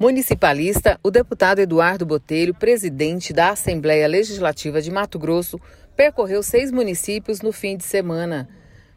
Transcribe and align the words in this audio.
Municipalista, 0.00 0.98
o 1.02 1.10
deputado 1.10 1.58
Eduardo 1.58 2.06
Botelho, 2.06 2.54
presidente 2.54 3.34
da 3.34 3.50
Assembleia 3.50 4.08
Legislativa 4.08 4.80
de 4.80 4.90
Mato 4.90 5.18
Grosso, 5.18 5.60
percorreu 5.94 6.42
seis 6.42 6.72
municípios 6.72 7.42
no 7.42 7.52
fim 7.52 7.76
de 7.76 7.84
semana. 7.84 8.48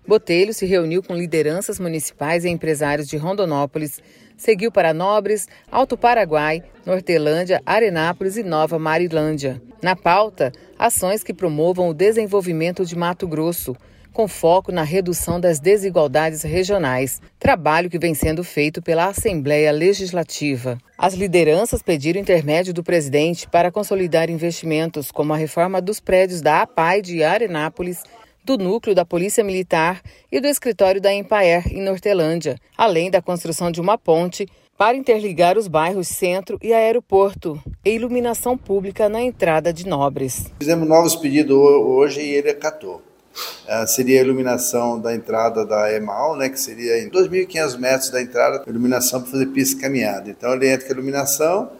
Botelho 0.07 0.53
se 0.53 0.65
reuniu 0.65 1.03
com 1.03 1.13
lideranças 1.13 1.77
municipais 1.77 2.45
e 2.45 2.49
empresários 2.49 3.09
de 3.09 3.17
Rondonópolis, 3.17 4.01
seguiu 4.37 4.71
para 4.71 4.93
Nobres, 4.93 5.45
Alto 5.69 5.97
Paraguai, 5.97 6.63
Nortelândia, 6.85 7.61
Arenápolis 7.65 8.37
e 8.37 8.43
Nova 8.43 8.79
Marilândia. 8.79 9.61
Na 9.81 9.97
pauta, 9.97 10.53
ações 10.79 11.21
que 11.21 11.33
promovam 11.33 11.89
o 11.89 11.93
desenvolvimento 11.93 12.85
de 12.85 12.95
Mato 12.95 13.27
Grosso 13.27 13.75
com 14.13 14.27
foco 14.27 14.71
na 14.71 14.83
redução 14.83 15.39
das 15.39 15.59
desigualdades 15.59 16.43
regionais, 16.43 17.19
trabalho 17.39 17.89
que 17.89 17.97
vem 17.97 18.13
sendo 18.13 18.43
feito 18.43 18.81
pela 18.81 19.07
Assembleia 19.07 19.71
Legislativa. 19.71 20.77
As 20.97 21.15
lideranças 21.15 21.81
pediram 21.81 22.21
intermédio 22.21 22.73
do 22.73 22.83
presidente 22.83 23.49
para 23.49 23.71
consolidar 23.71 24.29
investimentos 24.29 25.11
como 25.11 25.33
a 25.33 25.37
reforma 25.37 25.81
dos 25.81 25.99
prédios 25.99 26.39
da 26.39 26.61
APAI 26.61 27.01
de 27.01 27.23
Arenápolis 27.23 28.03
do 28.45 28.57
núcleo 28.57 28.93
da 28.93 29.05
Polícia 29.05 29.43
Militar 29.43 30.01
e 30.31 30.39
do 30.39 30.47
escritório 30.47 31.01
da 31.01 31.13
Empaer, 31.13 31.67
em 31.71 31.81
Nortelândia, 31.81 32.57
além 32.77 33.09
da 33.09 33.21
construção 33.21 33.71
de 33.71 33.81
uma 33.81 33.97
ponte 33.97 34.45
para 34.77 34.97
interligar 34.97 35.57
os 35.57 35.67
bairros 35.67 36.07
Centro 36.07 36.57
e 36.61 36.73
Aeroporto 36.73 37.61
e 37.85 37.91
iluminação 37.91 38.57
pública 38.57 39.07
na 39.07 39.21
entrada 39.21 39.71
de 39.71 39.87
Nobres. 39.87 40.51
Fizemos 40.59 40.87
novos 40.87 41.15
pedidos 41.15 41.57
hoje 41.57 42.21
e 42.21 42.31
ele 42.35 42.49
acatou. 42.49 43.01
Uh, 43.65 43.87
seria 43.87 44.19
a 44.19 44.23
iluminação 44.23 44.99
da 44.99 45.13
entrada 45.15 45.65
da 45.65 45.91
EMAL, 45.91 46.35
né, 46.35 46.49
que 46.49 46.59
seria 46.59 47.01
em 47.01 47.09
2.500 47.09 47.77
metros 47.79 48.09
da 48.09 48.21
entrada, 48.21 48.63
iluminação 48.67 49.21
para 49.21 49.31
fazer 49.31 49.47
pista 49.47 49.81
caminhada. 49.81 50.29
Então 50.29 50.53
ele 50.53 50.67
entra 50.67 50.85
com 50.85 50.93
a 50.93 50.95
iluminação, 50.95 51.71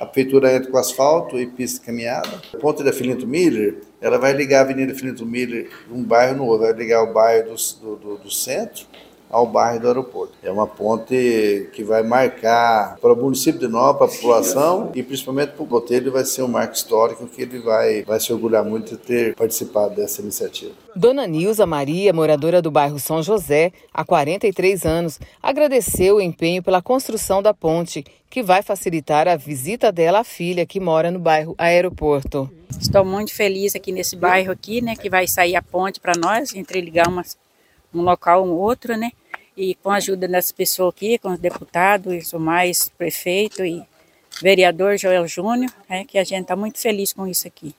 a 0.00 0.06
prefeitura 0.06 0.52
entra 0.52 0.70
com 0.70 0.76
asfalto 0.76 1.38
e 1.38 1.46
pista 1.46 1.84
caminhada. 1.84 2.42
A 2.52 2.58
ponte 2.58 2.82
da 2.82 2.92
Filinto 2.92 3.26
Miller, 3.26 3.78
ela 4.00 4.18
vai 4.18 4.32
ligar 4.32 4.58
a 4.58 4.62
Avenida 4.62 4.94
Filinto 4.94 5.24
Miller 5.24 5.70
um 5.90 6.02
bairro 6.02 6.36
no 6.36 6.44
outro, 6.44 6.66
vai 6.66 6.72
ligar 6.74 7.02
o 7.02 7.12
bairro 7.12 7.54
do, 7.54 7.96
do, 7.96 8.16
do 8.18 8.30
centro 8.30 8.86
ao 9.36 9.46
bairro 9.46 9.80
do 9.80 9.88
aeroporto. 9.88 10.32
É 10.42 10.50
uma 10.50 10.66
ponte 10.66 11.68
que 11.74 11.84
vai 11.84 12.02
marcar 12.02 12.96
para 12.98 13.12
o 13.12 13.16
município 13.16 13.60
de 13.60 13.68
Nova, 13.68 13.98
para 13.98 14.06
a 14.06 14.10
população 14.10 14.90
e 14.94 15.02
principalmente 15.02 15.50
para 15.50 15.62
o 15.62 15.66
Botelho 15.66 16.10
vai 16.10 16.24
ser 16.24 16.40
um 16.40 16.48
marco 16.48 16.74
histórico 16.74 17.26
que 17.26 17.42
ele 17.42 17.58
vai, 17.58 18.02
vai 18.02 18.18
se 18.18 18.32
orgulhar 18.32 18.64
muito 18.64 18.92
de 18.92 18.96
ter 18.96 19.34
participado 19.34 19.94
dessa 19.94 20.22
iniciativa. 20.22 20.72
Dona 20.94 21.26
Nilza 21.26 21.66
Maria, 21.66 22.14
moradora 22.14 22.62
do 22.62 22.70
bairro 22.70 22.98
São 22.98 23.22
José, 23.22 23.72
há 23.92 24.02
43 24.02 24.86
anos, 24.86 25.20
agradeceu 25.42 26.16
o 26.16 26.20
empenho 26.20 26.62
pela 26.62 26.80
construção 26.80 27.42
da 27.42 27.52
ponte, 27.52 28.02
que 28.30 28.42
vai 28.42 28.62
facilitar 28.62 29.28
a 29.28 29.36
visita 29.36 29.92
dela 29.92 30.20
à 30.20 30.24
filha 30.24 30.64
que 30.64 30.80
mora 30.80 31.10
no 31.10 31.18
bairro 31.18 31.54
Aeroporto. 31.58 32.50
Estou 32.80 33.04
muito 33.04 33.34
feliz 33.34 33.76
aqui 33.76 33.92
nesse 33.92 34.16
bairro 34.16 34.50
aqui, 34.50 34.80
né, 34.80 34.96
que 34.96 35.10
vai 35.10 35.26
sair 35.28 35.56
a 35.56 35.62
ponte 35.62 36.00
para 36.00 36.14
nós, 36.18 36.54
entreligar 36.54 37.06
umas 37.06 37.36
um 37.96 38.02
local 38.02 38.44
um 38.44 38.50
outro, 38.50 38.96
né? 38.96 39.10
E 39.56 39.74
com 39.76 39.90
a 39.90 39.96
ajuda 39.96 40.28
das 40.28 40.52
pessoas 40.52 40.92
aqui, 40.94 41.18
com 41.18 41.30
os 41.30 41.38
deputados, 41.38 42.32
o 42.34 42.38
mais 42.38 42.90
prefeito 42.90 43.64
e 43.64 43.82
vereador 44.42 44.98
Joel 44.98 45.26
Júnior, 45.26 45.72
é 45.88 46.04
que 46.04 46.18
a 46.18 46.24
gente 46.24 46.42
está 46.42 46.54
muito 46.54 46.78
feliz 46.78 47.12
com 47.12 47.26
isso 47.26 47.48
aqui. 47.48 47.74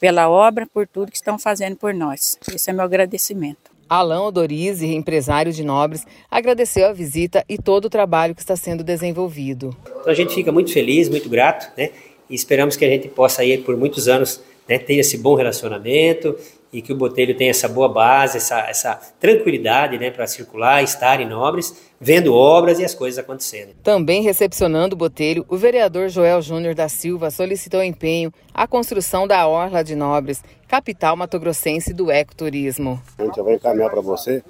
Pela 0.00 0.30
obra, 0.30 0.66
por 0.72 0.86
tudo 0.88 1.10
que 1.10 1.16
estão 1.16 1.38
fazendo 1.38 1.76
por 1.76 1.92
nós. 1.92 2.38
Esse 2.52 2.70
é 2.70 2.72
meu 2.72 2.82
agradecimento. 2.82 3.70
Alain 3.88 4.20
Odorizzi, 4.20 4.86
empresário 4.86 5.52
de 5.52 5.62
Nobres, 5.62 6.06
agradeceu 6.30 6.86
a 6.86 6.94
visita 6.94 7.44
e 7.46 7.58
todo 7.58 7.84
o 7.84 7.90
trabalho 7.90 8.34
que 8.34 8.40
está 8.40 8.56
sendo 8.56 8.82
desenvolvido. 8.82 9.76
Então 9.86 10.10
a 10.10 10.14
gente 10.14 10.34
fica 10.34 10.50
muito 10.50 10.72
feliz, 10.72 11.10
muito 11.10 11.28
grato, 11.28 11.70
né? 11.76 11.90
E 12.30 12.34
esperamos 12.34 12.74
que 12.74 12.86
a 12.86 12.88
gente 12.88 13.08
possa 13.08 13.44
ir 13.44 13.62
por 13.64 13.76
muitos 13.76 14.08
anos 14.08 14.40
né, 14.68 14.78
ter 14.78 14.94
esse 14.94 15.18
bom 15.18 15.34
relacionamento 15.34 16.36
e 16.72 16.80
que 16.80 16.92
o 16.92 16.96
Botelho 16.96 17.36
tenha 17.36 17.50
essa 17.50 17.68
boa 17.68 17.88
base, 17.88 18.38
essa, 18.38 18.60
essa 18.60 18.98
tranquilidade 19.20 19.98
né, 19.98 20.10
para 20.10 20.26
circular, 20.26 20.82
estar 20.82 21.20
em 21.20 21.28
Nobres, 21.28 21.92
vendo 22.00 22.34
obras 22.34 22.78
e 22.78 22.84
as 22.84 22.94
coisas 22.94 23.18
acontecendo. 23.18 23.74
Também 23.82 24.22
recepcionando 24.22 24.94
o 24.94 24.98
Botelho, 24.98 25.44
o 25.48 25.56
vereador 25.56 26.08
Joel 26.08 26.40
Júnior 26.40 26.74
da 26.74 26.88
Silva 26.88 27.30
solicitou 27.30 27.82
empenho 27.82 28.32
à 28.54 28.66
construção 28.66 29.26
da 29.26 29.46
Orla 29.46 29.84
de 29.84 29.94
Nobres, 29.94 30.42
capital 30.66 31.14
matogrossense 31.14 31.92
do 31.92 32.10
ecoturismo. 32.10 33.00
A 33.18 33.24
gente 33.24 33.42
vai 33.42 33.54
encaminhar 33.54 33.90
para 33.90 34.00
você 34.00 34.42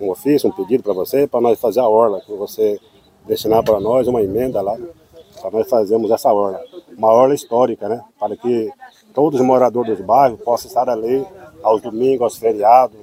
um 0.00 0.10
ofício, 0.10 0.48
um 0.48 0.52
pedido 0.52 0.82
para 0.82 0.92
você, 0.92 1.28
para 1.28 1.40
nós 1.40 1.60
fazer 1.60 1.80
a 1.80 1.88
Orla, 1.88 2.20
que 2.20 2.32
você 2.32 2.78
destinar 3.26 3.62
para 3.62 3.78
nós 3.78 4.08
uma 4.08 4.22
emenda 4.22 4.60
lá, 4.60 4.76
para 5.40 5.50
nós 5.50 5.68
fazermos 5.68 6.10
essa 6.10 6.32
Orla. 6.32 6.60
Uma 6.96 7.12
Orla 7.12 7.34
histórica, 7.34 7.88
né? 7.88 8.02
Para 8.18 8.36
que 8.36 8.68
todos 9.18 9.40
os 9.40 9.44
moradores 9.44 9.96
dos 9.96 10.06
bairros 10.06 10.40
possam 10.42 10.68
estar 10.68 10.88
ali 10.88 11.26
aos 11.60 11.82
domingos, 11.82 12.22
aos 12.22 12.38
feriados, 12.38 12.96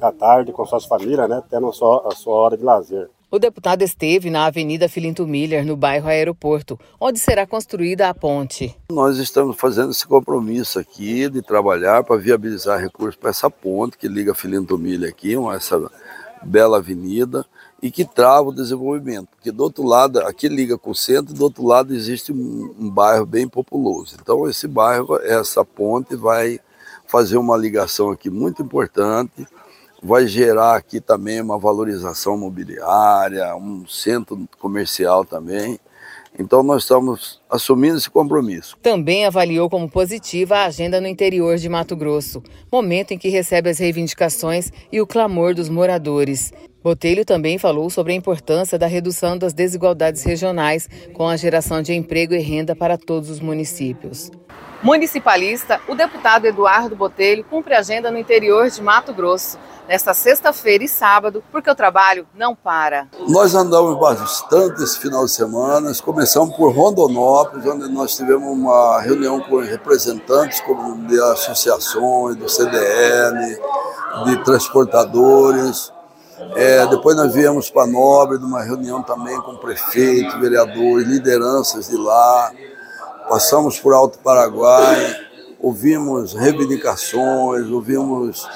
à 0.00 0.10
tarde 0.10 0.50
com 0.50 0.64
suas 0.64 0.86
famílias, 0.86 1.28
né, 1.28 1.42
tendo 1.50 1.68
a 1.68 1.72
sua, 1.74 2.08
a 2.10 2.14
sua 2.14 2.34
hora 2.36 2.56
de 2.56 2.64
lazer. 2.64 3.10
O 3.30 3.38
deputado 3.38 3.82
esteve 3.82 4.30
na 4.30 4.46
Avenida 4.46 4.88
Filinto 4.88 5.26
Miller, 5.26 5.66
no 5.66 5.76
bairro 5.76 6.08
Aeroporto, 6.08 6.80
onde 6.98 7.18
será 7.18 7.46
construída 7.46 8.08
a 8.08 8.14
ponte. 8.14 8.74
Nós 8.90 9.18
estamos 9.18 9.58
fazendo 9.58 9.90
esse 9.90 10.06
compromisso 10.06 10.78
aqui 10.78 11.28
de 11.28 11.42
trabalhar 11.42 12.02
para 12.02 12.16
viabilizar 12.16 12.80
recursos 12.80 13.16
para 13.16 13.28
essa 13.28 13.50
ponte 13.50 13.98
que 13.98 14.08
liga 14.08 14.34
Filinto 14.34 14.78
Miller 14.78 15.10
aqui, 15.10 15.34
essa 15.54 15.90
bela 16.42 16.78
avenida, 16.78 17.44
e 17.82 17.90
que 17.90 18.04
trava 18.04 18.48
o 18.48 18.54
desenvolvimento. 18.54 19.28
Porque 19.28 19.50
do 19.50 19.62
outro 19.62 19.84
lado, 19.84 20.20
aqui 20.20 20.48
liga 20.48 20.78
com 20.78 20.90
o 20.90 20.94
centro, 20.94 21.34
do 21.34 21.42
outro 21.44 21.64
lado 21.64 21.94
existe 21.94 22.32
um, 22.32 22.74
um 22.78 22.90
bairro 22.90 23.26
bem 23.26 23.48
populoso. 23.48 24.16
Então 24.20 24.48
esse 24.48 24.66
bairro, 24.66 25.18
essa 25.22 25.64
ponte 25.64 26.16
vai 26.16 26.58
fazer 27.06 27.36
uma 27.36 27.56
ligação 27.56 28.10
aqui 28.10 28.28
muito 28.28 28.62
importante, 28.62 29.46
vai 30.02 30.26
gerar 30.26 30.76
aqui 30.76 31.00
também 31.00 31.40
uma 31.40 31.58
valorização 31.58 32.36
mobiliária, 32.36 33.54
um 33.56 33.86
centro 33.86 34.48
comercial 34.58 35.24
também. 35.24 35.78
Então, 36.38 36.62
nós 36.62 36.82
estamos 36.82 37.40
assumindo 37.48 37.96
esse 37.96 38.10
compromisso. 38.10 38.76
Também 38.82 39.24
avaliou 39.24 39.70
como 39.70 39.88
positiva 39.88 40.58
a 40.58 40.66
agenda 40.66 41.00
no 41.00 41.06
interior 41.06 41.56
de 41.56 41.66
Mato 41.66 41.96
Grosso, 41.96 42.42
momento 42.70 43.12
em 43.12 43.18
que 43.18 43.30
recebe 43.30 43.70
as 43.70 43.78
reivindicações 43.78 44.70
e 44.92 45.00
o 45.00 45.06
clamor 45.06 45.54
dos 45.54 45.70
moradores. 45.70 46.52
Botelho 46.86 47.24
também 47.24 47.58
falou 47.58 47.90
sobre 47.90 48.12
a 48.12 48.14
importância 48.14 48.78
da 48.78 48.86
redução 48.86 49.36
das 49.36 49.52
desigualdades 49.52 50.22
regionais 50.22 50.88
com 51.14 51.26
a 51.26 51.36
geração 51.36 51.82
de 51.82 51.92
emprego 51.92 52.32
e 52.32 52.38
renda 52.38 52.76
para 52.76 52.96
todos 52.96 53.28
os 53.28 53.40
municípios. 53.40 54.30
Municipalista, 54.84 55.80
o 55.88 55.96
deputado 55.96 56.46
Eduardo 56.46 56.94
Botelho 56.94 57.42
cumpre 57.42 57.74
agenda 57.74 58.08
no 58.08 58.16
interior 58.16 58.70
de 58.70 58.80
Mato 58.80 59.12
Grosso, 59.12 59.58
nesta 59.88 60.14
sexta-feira 60.14 60.84
e 60.84 60.88
sábado, 60.88 61.42
porque 61.50 61.68
o 61.68 61.74
trabalho 61.74 62.24
não 62.32 62.54
para. 62.54 63.08
Nós 63.26 63.52
andamos 63.56 63.98
bastante 63.98 64.80
esse 64.80 65.00
final 65.00 65.24
de 65.24 65.32
semana, 65.32 65.90
começamos 66.04 66.56
por 66.56 66.72
Rondonópolis, 66.72 67.66
onde 67.66 67.88
nós 67.88 68.16
tivemos 68.16 68.48
uma 68.48 69.00
reunião 69.00 69.40
com 69.40 69.58
representantes 69.58 70.62
de 71.08 71.20
associações, 71.20 72.36
do 72.36 72.48
CDL, 72.48 73.58
de 74.26 74.44
transportadores. 74.44 75.95
É, 76.54 76.86
depois 76.86 77.16
nós 77.16 77.34
viemos 77.34 77.70
para 77.70 77.86
Nobre, 77.86 78.38
numa 78.38 78.62
reunião 78.62 79.02
também 79.02 79.40
com 79.42 79.56
prefeito, 79.56 80.38
vereadores, 80.38 81.06
lideranças 81.06 81.88
de 81.88 81.96
lá 81.96 82.52
passamos 83.28 83.78
por 83.78 83.92
Alto 83.92 84.18
Paraguai, 84.18 85.16
ouvimos 85.60 86.34
reivindicações, 86.34 87.68
ouvimos 87.70 88.48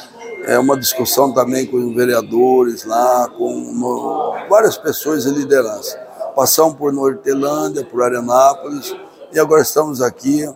é, 0.46 0.58
uma 0.58 0.78
discussão 0.78 1.32
também 1.32 1.66
com 1.66 1.76
os 1.76 1.94
vereadores 1.94 2.84
lá, 2.84 3.28
com 3.36 3.52
no, 3.52 4.48
várias 4.48 4.76
pessoas 4.76 5.24
de 5.24 5.30
liderança. 5.30 5.98
Passamos 6.34 6.76
por 6.76 6.92
Nortelândia, 6.92 7.84
por 7.84 8.02
Arenápolis 8.02 8.94
e 9.32 9.38
agora 9.38 9.62
estamos 9.62 10.00
aqui 10.00 10.48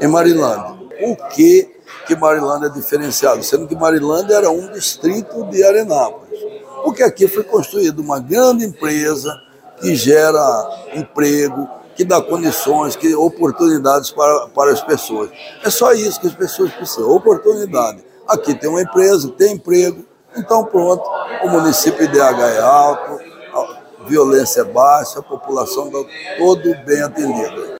em 0.00 0.06
Marilândia. 0.06 0.78
O 1.02 1.16
que 1.34 1.76
que 2.06 2.16
Marilândia 2.16 2.66
é 2.66 2.70
diferenciado? 2.70 3.42
Sendo 3.42 3.66
que 3.66 3.74
Marilândia 3.74 4.34
era 4.34 4.50
um 4.50 4.72
distrito 4.72 5.44
de 5.44 5.62
Arenápolis. 5.62 6.27
Porque 6.88 7.02
aqui 7.02 7.28
foi 7.28 7.44
construída 7.44 8.00
uma 8.00 8.18
grande 8.18 8.64
empresa 8.64 9.38
que 9.78 9.94
gera 9.94 10.88
emprego, 10.94 11.68
que 11.94 12.02
dá 12.02 12.18
condições, 12.18 12.96
que 12.96 13.14
oportunidades 13.14 14.10
para, 14.10 14.48
para 14.48 14.72
as 14.72 14.80
pessoas. 14.80 15.28
É 15.62 15.68
só 15.68 15.92
isso 15.92 16.18
que 16.18 16.28
as 16.28 16.32
pessoas 16.32 16.72
precisam, 16.72 17.10
oportunidade. 17.10 18.02
Aqui 18.26 18.54
tem 18.54 18.70
uma 18.70 18.80
empresa, 18.80 19.28
tem 19.36 19.52
emprego, 19.52 20.02
então 20.34 20.64
pronto, 20.64 21.04
o 21.44 21.50
município 21.50 22.04
IDH 22.04 22.40
é 22.56 22.58
alto, 22.58 23.20
a 23.52 24.04
violência 24.04 24.62
é 24.62 24.64
baixa, 24.64 25.18
a 25.18 25.22
população 25.22 25.88
está 25.88 25.98
todo 26.38 26.74
bem 26.86 27.02
atendida. 27.02 27.76